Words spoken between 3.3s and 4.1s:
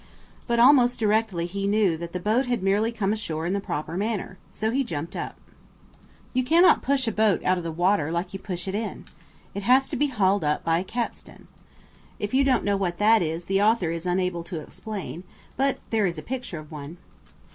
in the proper